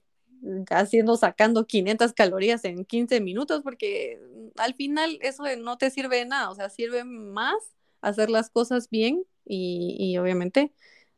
[0.70, 4.20] haciendo, sacando 500 calorías en 15 minutos, porque
[4.56, 7.54] al final eso no te sirve de nada, o sea, sirve más
[8.00, 10.72] hacer las cosas bien y, obviamente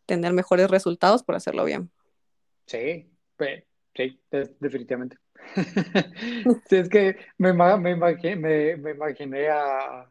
[0.06, 1.90] tener mejores resultados por hacerlo bien.
[2.66, 3.10] Sí,
[3.94, 4.20] sí,
[4.60, 5.16] definitivamente.
[6.68, 10.10] sí, es que me, me, imaginé, me, imaginé a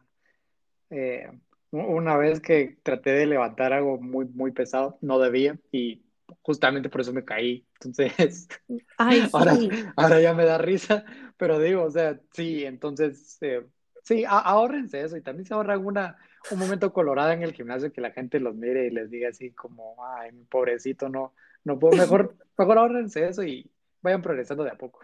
[0.90, 1.30] eh,
[1.70, 6.03] una vez que traté de levantar algo muy, muy pesado, no debía y
[6.42, 7.66] justamente por eso me caí.
[7.74, 8.48] Entonces,
[9.32, 9.56] ahora,
[9.96, 11.04] ahora ya me da risa,
[11.36, 13.64] pero digo, o sea, sí, entonces, eh,
[14.02, 16.16] sí, ahórrense eso y también se ahorran una,
[16.50, 19.50] un momento colorado en el gimnasio que la gente los mire y les diga así
[19.52, 21.34] como, ay, mi pobrecito, no,
[21.64, 23.70] no puedo, mejor, mejor ahorrense eso y
[24.02, 25.00] vayan progresando de a poco.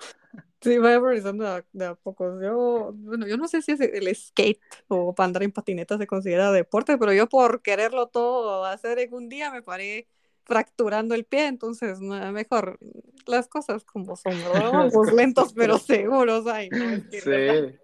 [0.60, 2.38] Sí, vayan progresando de a, poco.
[2.42, 6.06] Yo, bueno, yo no sé si es el skate o para andar en patinetas se
[6.06, 10.06] considera deporte, pero yo por quererlo todo hacer en un día me paré
[10.50, 12.80] fracturando el pie, entonces mejor
[13.24, 14.32] las cosas como son,
[14.92, 17.78] Vamos lentos pero seguros, ay, no, sí.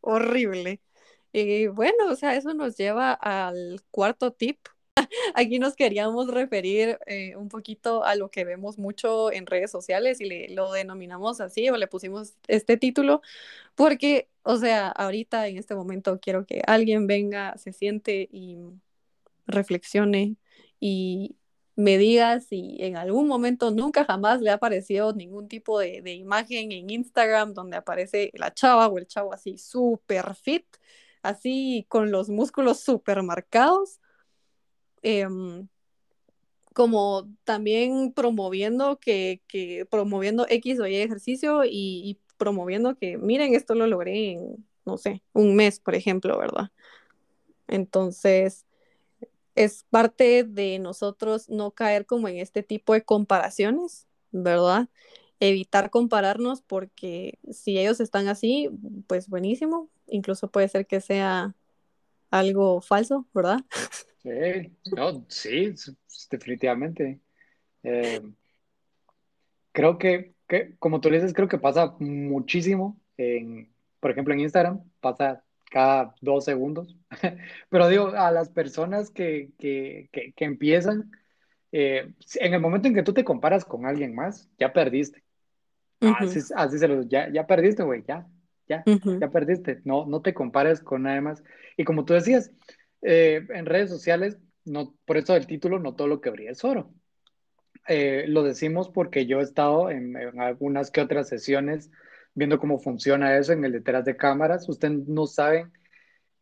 [0.00, 0.80] horrible.
[1.32, 4.58] Y bueno, o sea, eso nos lleva al cuarto tip.
[5.36, 10.20] Aquí nos queríamos referir eh, un poquito a lo que vemos mucho en redes sociales
[10.20, 13.22] y le, lo denominamos así o le pusimos este título
[13.76, 18.58] porque, o sea, ahorita en este momento quiero que alguien venga, se siente y
[19.46, 20.34] reflexione
[20.80, 21.36] y
[21.80, 26.14] me digas si en algún momento nunca jamás le ha aparecido ningún tipo de, de
[26.14, 30.66] imagen en Instagram donde aparece la chava o el chavo así súper fit,
[31.22, 34.00] así con los músculos súper marcados.
[35.02, 35.68] Em,
[36.74, 43.74] como también promoviendo que, que, promoviendo X o Y ejercicio y, promoviendo que, miren, esto
[43.74, 46.70] lo logré en, no sé, un mes, por ejemplo, ¿verdad?
[47.68, 48.64] Entonces,
[49.64, 54.88] es parte de nosotros no caer como en este tipo de comparaciones, ¿verdad?
[55.40, 58.70] Evitar compararnos porque si ellos están así,
[59.06, 61.54] pues buenísimo, incluso puede ser que sea
[62.30, 63.60] algo falso, ¿verdad?
[64.22, 65.74] Sí, no, sí,
[66.30, 67.20] definitivamente.
[67.82, 68.20] Eh,
[69.72, 73.00] creo que, que, como tú dices, creo que pasa muchísimo.
[73.16, 76.96] En, por ejemplo, en Instagram pasa cada dos segundos.
[77.70, 81.10] Pero digo, a las personas que, que, que, que empiezan,
[81.72, 85.22] eh, en el momento en que tú te comparas con alguien más, ya perdiste.
[86.00, 86.28] Uh -huh.
[86.28, 88.26] así, así, se lo, ya, ya perdiste, güey, ya,
[88.68, 89.20] ya, uh -huh.
[89.20, 89.80] ya perdiste.
[89.84, 91.42] No, no te compares con nadie más.
[91.76, 92.52] Y como tú decías,
[93.02, 96.64] eh, en redes sociales, no, por eso el título, no todo lo que brilla es
[96.64, 96.92] oro.
[97.88, 101.90] Eh, lo decimos porque yo he estado en, en, algunas que otras sesiones
[102.34, 104.68] viendo cómo funciona eso en el detrás de cámaras.
[104.68, 105.72] Ustedes no saben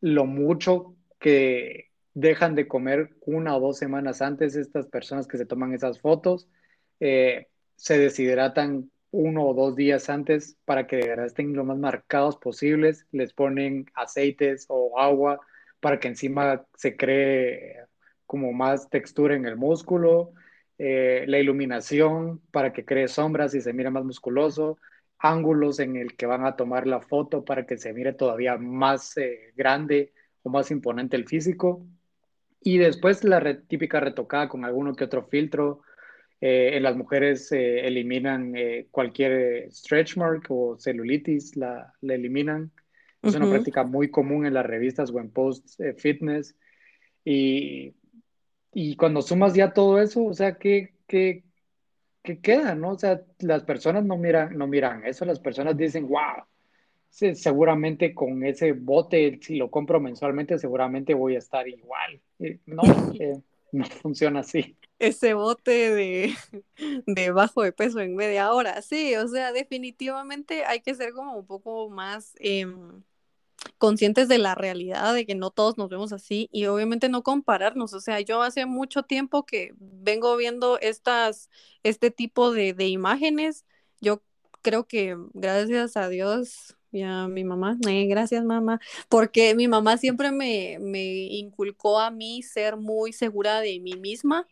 [0.01, 5.47] lo mucho que dejan de comer una o dos semanas antes estas personas que se
[5.47, 6.49] toman esas fotos.
[7.01, 7.47] Eh,
[7.77, 12.37] se deshidratan uno o dos días antes para que de verdad estén lo más marcados
[12.37, 13.07] posibles.
[13.13, 15.41] Les ponen aceites o agua
[15.81, 17.77] para que encima se cree
[18.27, 20.33] como más textura en el músculo,
[20.77, 24.79] eh, la iluminación para que cree sombras y se mire más musculoso,
[25.19, 29.17] ángulos en el que van a tomar la foto para que se mire todavía más
[29.17, 31.87] eh, grande o más imponente el físico.
[32.61, 35.83] Y después la re típica retocada con alguno que otro filtro.
[36.41, 42.71] Eh, en las mujeres eh, eliminan eh, cualquier stretch mark o celulitis, la, la eliminan.
[43.23, 43.43] Es uh -huh.
[43.43, 46.57] una práctica muy común en las revistas o en posts fitness.
[47.25, 47.95] Y,
[48.73, 51.43] y cuando sumas ya todo eso, o sea, ¿qué, qué,
[52.23, 52.75] qué queda?
[52.75, 52.91] ¿no?
[52.91, 56.45] O sea, las personas no miran, no miran eso, las personas dicen, wow,
[57.11, 62.21] seguramente con ese bote, si lo compro mensualmente, seguramente voy a estar igual.
[62.67, 62.83] No,
[63.21, 63.41] eh,
[63.73, 64.77] no funciona así.
[64.99, 66.35] Ese bote de,
[67.07, 71.37] de bajo de peso en media hora, sí, o sea, definitivamente hay que ser como
[71.37, 72.67] un poco más eh,
[73.79, 77.93] conscientes de la realidad, de que no todos nos vemos así y obviamente no compararnos,
[77.93, 81.51] o sea, yo hace mucho tiempo que vengo viendo estas,
[81.83, 83.65] este tipo de, de imágenes,
[84.01, 84.23] yo
[84.63, 89.97] creo que gracias a Dios y a mi mamá, eh, gracias mamá, porque mi mamá
[89.99, 94.47] siempre me, me, inculcó a mí ser muy segura de mí misma.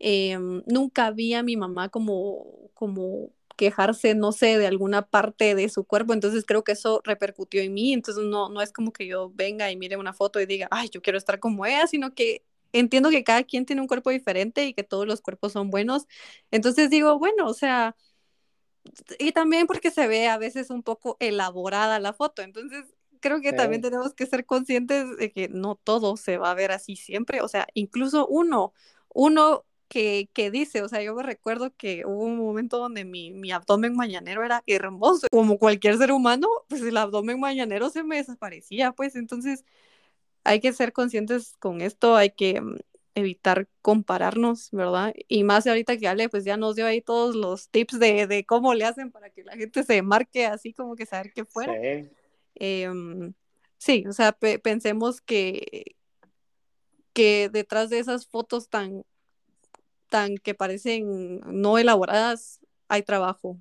[0.00, 5.68] Eh, nunca vi a mi mamá como, como quejarse, no sé, de alguna parte de
[5.68, 9.06] su cuerpo, entonces creo que eso repercutió en mí, entonces no, no es como que
[9.06, 12.14] yo venga y mire una foto y diga, ay, yo quiero estar como ella, sino
[12.14, 15.70] que entiendo que cada quien tiene un cuerpo diferente y que todos los cuerpos son
[15.70, 16.06] buenos,
[16.52, 17.96] entonces digo, bueno, o sea,
[19.18, 22.84] y también porque se ve a veces un poco elaborada la foto, entonces
[23.20, 23.56] creo que sí.
[23.56, 27.40] también tenemos que ser conscientes de que no todo se va a ver así siempre,
[27.42, 28.72] o sea, incluso uno,
[29.12, 33.30] uno que, que dice, o sea, yo me recuerdo que hubo un momento donde mi,
[33.30, 38.16] mi abdomen mañanero era hermoso, como cualquier ser humano, pues el abdomen mañanero se me
[38.16, 39.64] desaparecía, pues entonces
[40.44, 42.76] hay que ser conscientes con esto, hay que mm,
[43.14, 45.14] evitar compararnos, ¿verdad?
[45.28, 48.44] Y más ahorita que Ale pues ya nos dio ahí todos los tips de, de
[48.44, 51.72] cómo le hacen para que la gente se marque así como que saber qué fuera.
[51.74, 52.10] Sí,
[52.56, 53.32] eh,
[53.78, 55.96] sí o sea, pe pensemos que,
[57.12, 59.04] que detrás de esas fotos tan,
[60.08, 63.60] tan que parecen no elaboradas hay trabajo,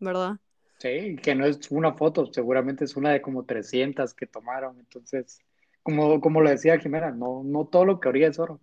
[0.00, 0.38] ¿verdad?
[0.78, 5.38] Sí, que no es una foto, seguramente es una de como 300 que tomaron, entonces,
[5.82, 8.60] como, como lo decía Jimena, no, no todo lo que brilla es oro.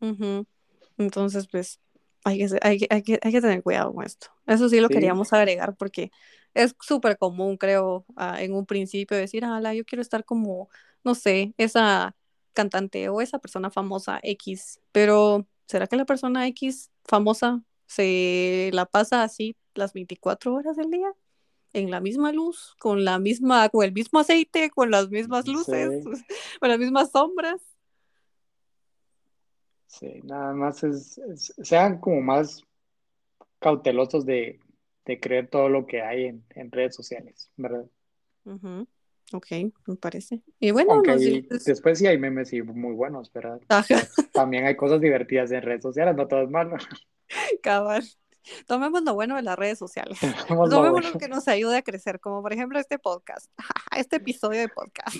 [0.00, 0.46] Uh -huh.
[0.98, 1.80] Entonces, pues,
[2.24, 4.28] hay que, hay, hay, que, hay que tener cuidado con esto.
[4.46, 4.94] Eso sí lo sí.
[4.94, 6.10] queríamos agregar porque
[6.54, 10.68] es súper común, creo, uh, en un principio decir, ala, yo quiero estar como,
[11.04, 12.16] no sé, esa
[12.52, 18.86] cantante o esa persona famosa X, pero ¿será que la persona X famosa se la
[18.86, 21.12] pasa así las 24 horas del día?
[21.72, 26.02] en la misma luz, con la misma, con el mismo aceite, con las mismas luces,
[26.02, 26.10] sí.
[26.60, 27.60] con las mismas sombras.
[29.86, 32.62] Sí, nada más es, es, sean como más
[33.58, 34.60] cautelosos de,
[35.04, 37.86] de, creer todo lo que hay en, en redes sociales, ¿verdad?
[38.44, 38.86] Uh -huh.
[39.32, 39.46] Ok,
[39.86, 40.42] me parece.
[40.58, 43.30] Y bueno, Aunque después sí hay memes y muy buenos.
[43.68, 43.86] Ajá,
[44.32, 46.76] También hay cosas divertidas en redes sociales, no todo es malo.
[47.62, 48.04] cabal.
[48.66, 50.18] Tomemos lo bueno de las redes sociales.
[50.48, 51.10] Lo Tomemos bueno.
[51.12, 53.50] lo que nos ayude a crecer, como por ejemplo este podcast,
[53.94, 55.16] este episodio de podcast.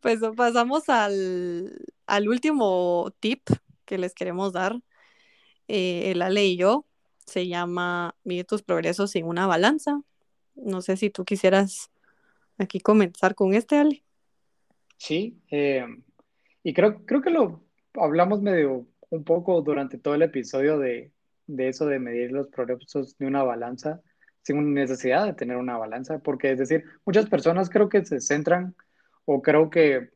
[0.00, 3.42] Pues pasamos al, al último tip
[3.84, 4.80] que les queremos dar,
[5.66, 6.86] eh, el Ale y yo,
[7.26, 10.00] se llama Mide tus progresos sin una balanza.
[10.54, 11.90] No sé si tú quisieras
[12.58, 14.02] aquí comenzar con este, Ale.
[14.96, 15.86] Sí, eh,
[16.62, 21.12] y creo, creo que lo hablamos medio un poco durante todo el episodio de,
[21.46, 24.02] de eso de medir los progresos de una balanza
[24.42, 28.74] sin necesidad de tener una balanza, porque es decir, muchas personas creo que se centran
[29.26, 30.10] o creo que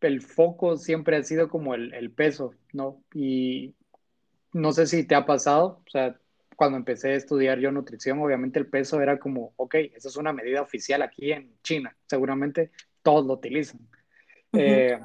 [0.00, 3.02] el foco siempre ha sido como el, el peso, ¿no?
[3.12, 3.74] Y
[4.52, 6.18] no sé si te ha pasado, o sea,
[6.58, 10.32] cuando empecé a estudiar yo nutrición, obviamente el peso era como, ok, esa es una
[10.32, 13.78] medida oficial aquí en China, seguramente todos lo utilizan.
[14.52, 14.58] Ujú.
[14.58, 14.98] Eh,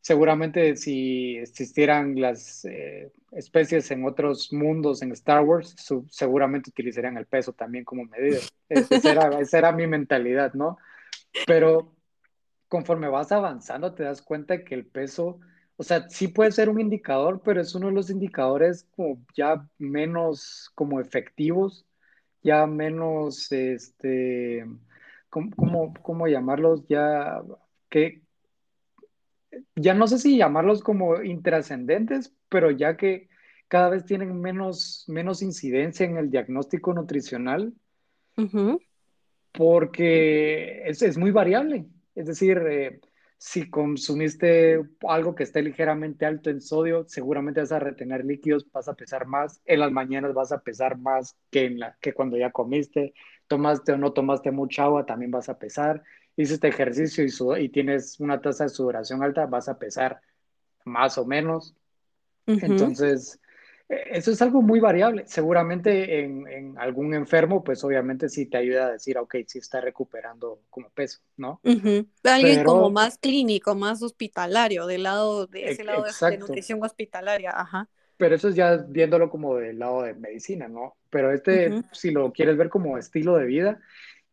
[0.00, 7.16] seguramente si existieran las eh, especies en otros mundos, en Star Wars, su- seguramente utilizarían
[7.16, 8.38] el peso también como medida.
[8.68, 10.78] Es- Esa era, esa era mi mentalidad, ¿no?
[11.46, 11.96] Pero
[12.68, 15.40] conforme vas avanzando te das cuenta que el peso,
[15.76, 19.66] o sea, sí puede ser un indicador, pero es uno de los indicadores como ya
[19.78, 21.84] menos como efectivos,
[22.42, 24.64] ya menos, este,
[25.30, 26.86] ¿cómo, cómo, cómo llamarlos?
[26.88, 27.42] Ya
[27.88, 28.22] que,
[29.74, 33.28] ya no sé si llamarlos como intrascendentes, pero ya que
[33.66, 37.72] cada vez tienen menos, menos incidencia en el diagnóstico nutricional
[38.36, 38.80] Ujú.
[39.52, 41.86] porque es, es muy variable.
[42.14, 43.00] Es decir, eh,
[43.44, 48.88] si consumiste algo que esté ligeramente alto en sodio, seguramente vas a retener líquidos, vas
[48.88, 49.60] a pesar más.
[49.66, 53.12] En las mañanas vas a pesar más que, en la, que cuando ya comiste.
[53.46, 56.02] Tomaste o no tomaste mucha agua, también vas a pesar.
[56.34, 60.22] Hiciste ejercicio y, sud- y tienes una tasa de sudoración alta, vas a pesar
[60.86, 61.76] más o menos.
[62.46, 63.38] Entonces,
[63.88, 65.24] eso es algo muy variable.
[65.26, 69.80] Seguramente en, en algún enfermo, pues obviamente sí te ayuda a decir, ok, sí está
[69.80, 71.60] recuperando como peso, ¿no?
[72.24, 77.88] Alguien como más clínico, más hospitalario, del lado de ese lado de- nutrición hospitalaria, ajá.
[78.16, 80.96] Pero eso es ya viéndolo como del lado de medicina, ¿no?
[81.10, 83.80] Pero este, si lo quieres ver como estilo de vida,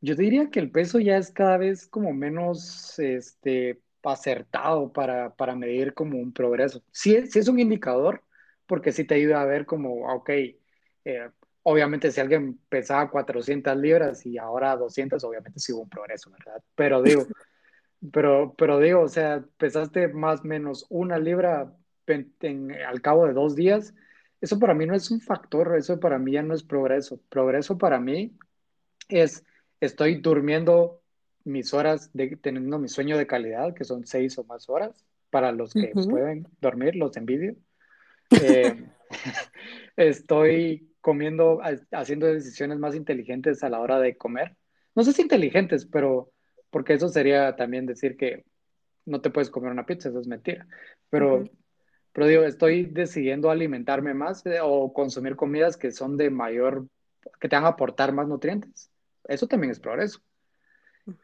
[0.02, 5.56] yo diría que el peso ya es cada vez como menos, este, acertado para, para
[5.56, 6.84] medir como un progreso.
[6.92, 8.24] Sí, sí es un indicador,
[8.72, 11.30] porque sí te ayuda a ver como, ok, eh,
[11.64, 16.64] obviamente si alguien pesaba 400 libras y ahora 200, obviamente sí hubo un progreso, ¿verdad?
[16.76, 17.28] Pero digo,
[18.14, 21.76] pero, pero digo, o sea, pesaste más o menos una libra
[22.08, 23.94] en- en- al cabo de dos días,
[24.40, 27.20] eso para mí no es un factor, eso para mí ya no es progreso.
[27.30, 28.38] Progreso para mí
[29.10, 29.44] es,
[29.82, 31.02] estoy durmiendo
[31.44, 35.52] mis horas, de, teniendo mi sueño de calidad, que son seis o más horas, para
[35.52, 37.56] los que pueden dormir, los envidio.
[38.40, 38.76] Eh,
[39.98, 44.56] estoy comiendo, ha- haciendo decisiones más inteligentes a la hora de comer.
[44.96, 46.32] No sé si inteligentes, pero
[46.70, 48.44] porque eso sería también decir que
[49.06, 50.68] no te puedes comer una pizza, eso es mentira.
[51.10, 51.44] Pero,
[52.14, 56.88] pero digo, estoy decidiendo alimentarme más eh, o consumir comidas que son de mayor,
[57.40, 58.90] que te van a aportar más nutrientes.
[59.28, 60.20] Eso también es progreso.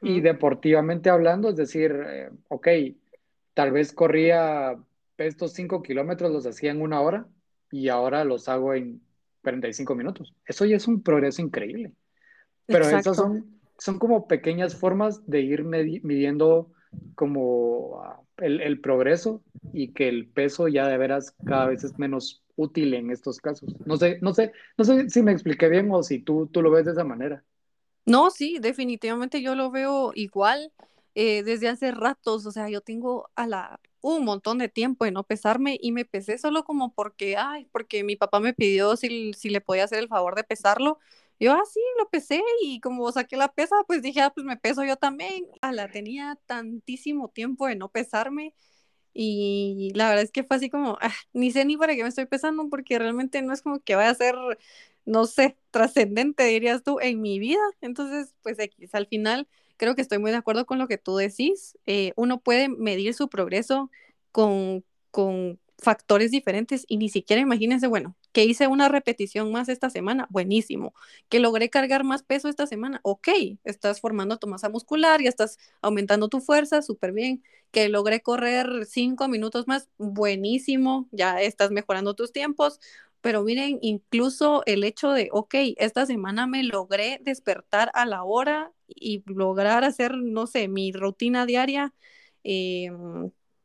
[0.02, 2.68] Y deportivamente hablando, es decir, eh, ok,
[3.54, 4.76] tal vez corría
[5.18, 7.28] estos 5 kilómetros, los hacía en una hora
[7.72, 9.02] y ahora los hago en
[9.44, 10.34] 45 minutos.
[10.46, 11.94] Eso ya es un progreso increíble.
[12.66, 16.72] Pero esas son, son como pequeñas formas de ir midiendo
[17.16, 19.42] como ah, el, el progreso
[19.74, 23.74] y que el peso ya de veras cada vez es menos útil en estos casos.
[23.86, 26.72] No sé, no sé, no sé si me expliqué bien o si tú, tú lo
[26.72, 27.44] ves de esa manera.
[28.06, 30.72] No, sí, definitivamente yo lo veo igual
[31.14, 35.12] eh, desde hace ratos, o sea, yo tengo a la un montón de tiempo de
[35.12, 39.34] no pesarme y me pesé solo como porque, ay, porque mi papá me pidió si,
[39.34, 41.00] si le podía hacer el favor de pesarlo.
[41.40, 44.58] Yo, ah, sí, lo pesé y como saqué la pesa, pues dije, ah, pues me
[44.58, 45.46] peso yo también.
[45.62, 48.54] A la tenía tantísimo tiempo de no pesarme
[49.14, 52.10] y la verdad es que fue así como, ah, ni sé ni para qué me
[52.10, 54.36] estoy pesando porque realmente no es como que vaya a ser,
[55.06, 57.62] no sé, trascendente, dirías tú, en mi vida.
[57.82, 59.48] Entonces, pues X, al final
[59.78, 61.78] creo que estoy muy de acuerdo con lo que tú decís.
[61.86, 63.90] Eh, uno puede medir su progreso
[64.32, 69.90] con, con factores diferentes y ni siquiera imagínense, bueno, que hice una repetición más esta
[69.90, 70.94] semana, buenísimo.
[71.30, 73.28] Que logré cargar más peso esta semana, ok,
[73.64, 77.44] estás formando tu masa muscular, ya estás aumentando tu fuerza, súper bien.
[77.72, 82.80] Que logré correr cinco minutos más, buenísimo, ya estás mejorando tus tiempos.
[83.22, 88.72] Pero miren, incluso el hecho de, ok, esta semana me logré despertar a la hora
[88.88, 91.94] y lograr hacer, no sé, mi rutina diaria
[92.44, 92.90] eh,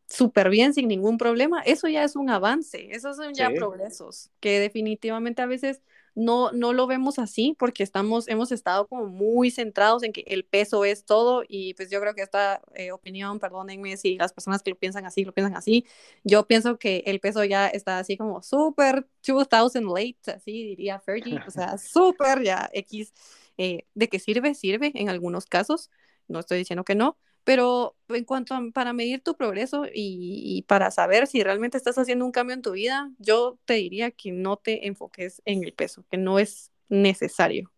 [0.09, 4.61] súper bien, sin ningún problema, eso ya es un avance, esos son ya progresos, que
[4.61, 5.83] definitivamente a veces
[6.15, 10.45] no, no lo vemos así porque estamos, hemos estado como muy centrados en que el
[10.45, 14.63] peso es todo y pues yo creo que esta eh, opinión, perdónenme si las personas
[14.63, 15.87] que lo piensan así, lo piensan así,
[16.25, 21.41] yo pienso que el peso ya está así como súper 2000 late, así diría Fergie,
[21.47, 23.13] o sea, súper ya X,
[23.57, 25.91] eh, de qué sirve, sirve en algunos casos,
[26.29, 30.91] no estoy diciendo que no, pero en cuanto a para medir tu progreso y, para
[30.91, 34.57] saber si realmente estás haciendo un cambio en tu vida, yo te diría que no
[34.57, 37.71] te enfoques en el peso, que no es necesario.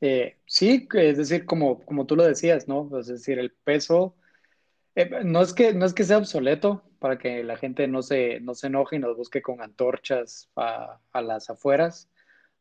[0.00, 2.90] Eh, sí, es decir, como, como tú lo decías, ¿no?
[2.98, 4.16] Es decir, el peso
[4.94, 8.40] eh, no, es que, no es que sea obsoleto para que la gente no se,
[8.40, 12.10] no se enoje y nos busque con antorchas a, a las afueras,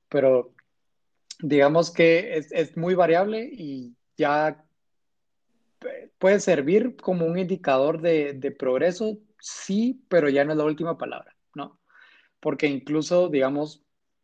[0.08, 0.54] pero
[1.40, 4.64] digamos que es, es muy variable y ya
[6.17, 10.97] puede servir como un indicador de, de, progreso, sí, pero ya no es la última
[10.97, 11.80] palabra, ¿no?
[12.39, 13.84] Porque incluso, digamos,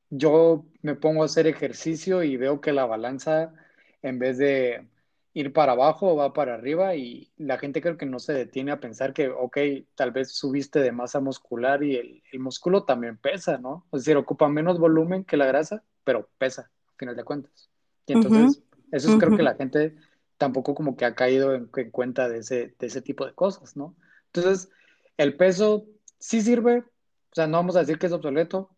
[0.09, 3.53] yo me pongo a hacer ejercicio y veo que la balanza,
[4.01, 4.87] en vez de
[5.33, 8.79] ir para abajo, va para arriba y la gente creo que no se detiene a
[8.79, 9.57] pensar que, ok,
[9.95, 13.85] tal vez subiste de masa muscular y el, el músculo también pesa, ¿no?
[13.91, 17.69] Es decir, ocupa menos volumen que la grasa, pero pesa, a final de cuentas.
[18.07, 19.95] Y entonces, eso es creo que la gente
[20.37, 23.95] tampoco como que ha caído en, cuenta de ese, de ese tipo de cosas, ¿no?
[24.27, 24.69] Entonces,
[25.17, 25.85] el peso
[26.19, 28.69] sí sirve, o sea, no vamos a decir que es obsoleto,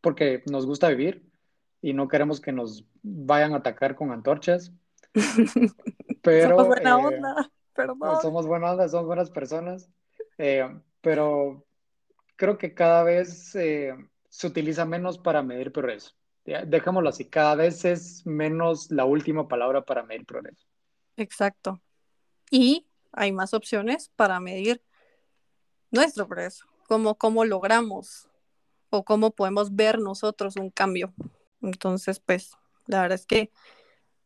[0.00, 1.30] porque nos gusta vivir
[1.80, 4.72] y no queremos que nos vayan a atacar con antorchas.
[6.22, 7.98] Pero, somos buena eh, onda, perdón.
[8.22, 9.90] Somos buena onda, somos buenas personas,
[10.38, 10.66] eh,
[11.02, 11.66] pero
[12.36, 13.94] creo que cada vez eh,
[14.30, 16.14] se utiliza menos para medir progreso.
[16.44, 20.66] Dejémoslo así, cada vez es menos la última palabra para medir progreso.
[21.16, 21.80] Exacto.
[22.50, 24.82] Y hay más opciones para medir
[25.90, 28.28] nuestro progreso, como cómo logramos
[28.90, 31.14] o cómo podemos ver nosotros un cambio.
[31.62, 32.52] Entonces, pues,
[32.86, 33.50] la verdad es que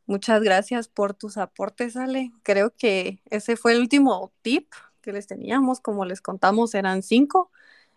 [0.06, 2.32] muchas gracias por tus aportes, Ale.
[2.42, 5.80] Creo que ese fue el último tip que les teníamos.
[5.80, 7.52] Como les contamos, eran cinco.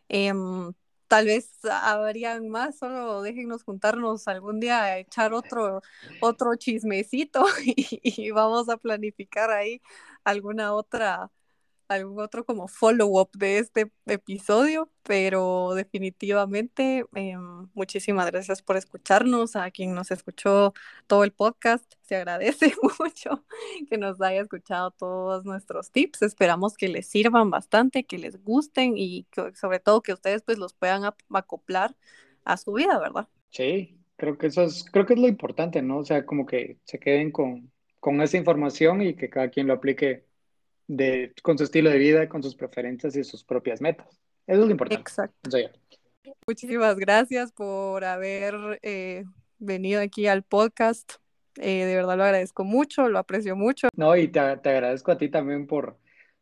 [0.10, 0.74] Em,
[1.12, 5.82] tal vez habrían más, solo déjenos juntarnos algún día a echar otro,
[6.22, 9.82] otro chismecito y, vamos a planificar ahí
[10.24, 11.30] alguna otra
[11.92, 19.70] algún otro como follow-up de este episodio, pero definitivamente em, muchísimas gracias por escucharnos, a
[19.72, 20.74] quien nos escuchó
[21.08, 23.46] todo el podcast, se agradece mucho
[23.90, 28.98] que nos haya escuchado todos nuestros tips, esperamos que les sirvan bastante, que les gusten
[28.98, 31.96] y sobre todo que ustedes pues los puedan acoplar
[32.46, 33.28] a su vida, ¿verdad?
[33.50, 35.98] Sí, creo que eso es, creo que es lo importante, ¿no?
[36.00, 39.74] O sea, como que se queden con, con esa información y que cada quien lo
[39.74, 40.31] aplique
[40.88, 44.08] de, con su estilo de vida, con sus preferencias y sus propias metas.
[44.48, 45.02] Eso es lo importante.
[45.02, 45.50] Exacto.
[46.48, 49.24] Muchísimas gracias por haber eh,
[49.60, 51.14] venido aquí al podcast.
[51.58, 53.90] Eh, de verdad lo agradezco mucho, lo aprecio mucho.
[53.96, 55.98] No, y te, te agradezco a ti también por,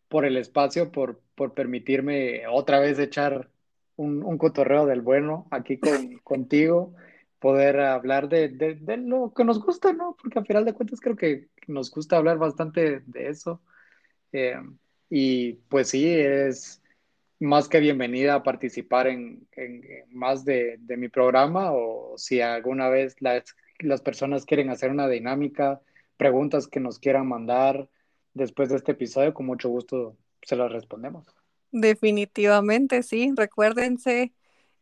[0.08, 3.50] por el espacio, por, por permitirme otra vez echar
[3.96, 6.94] un, un cotorreo del bueno aquí con, contigo,
[7.40, 10.16] poder hablar de, de, de, lo que nos gusta, ¿no?
[10.22, 13.62] Porque al final de cuentas creo que nos gusta hablar bastante de eso.
[14.32, 14.56] Eh,
[15.10, 16.82] y pues sí, es
[17.40, 19.48] más que bienvenida a participar en,
[20.10, 25.82] más de, mi programa o si alguna vez las, personas quieren hacer una dinámica,
[26.18, 27.90] preguntas que nos quieran mandar
[28.34, 31.26] después de este episodio, con mucho gusto se las respondemos.
[31.72, 33.32] Definitivamente, sí.
[33.36, 34.34] Recuérdense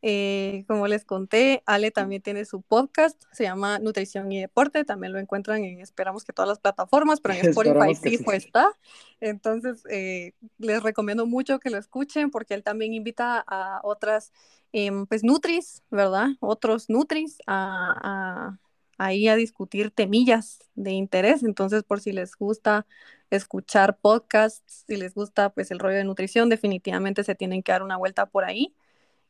[0.04, 5.12] eh, como les conté, Ale también tiene su podcast, se llama Nutrición y Deporte, también
[5.12, 8.72] lo encuentran en, esperamos que todas las plataformas, pero en Spotify fijo está.
[9.20, 14.32] Entonces, eh, les recomiendo mucho que lo escuchen porque él también invita a otras,
[14.72, 16.28] em, pues, Nutris, ¿verdad?
[16.40, 18.60] Otros Nutris a, a,
[19.00, 21.42] ahí a discutir temillas de interés.
[21.42, 22.86] Entonces, por si les gusta
[23.32, 27.82] escuchar podcasts, si les gusta, pues, el rollo de nutrición, definitivamente se tienen que dar
[27.84, 28.76] una vuelta por ahí.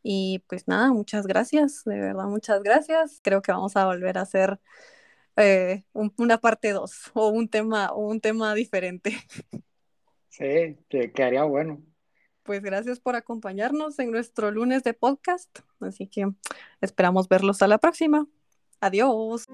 [0.10, 3.20] Y pues nada, muchas gracias, de verdad, muchas gracias.
[3.22, 4.58] Creo que vamos a volver a hacer
[5.36, 9.18] eh, una parte 2 o un tema, o un tema diferente.
[10.30, 11.82] Sí, que quedaría bueno.
[12.44, 15.62] Pues gracias por acompañarnos en nuestro lunes de podcast.
[15.80, 16.28] Así que
[16.80, 18.28] esperamos verlos a la próxima.
[18.80, 19.46] Adiós.